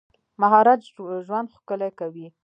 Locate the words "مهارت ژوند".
0.41-1.47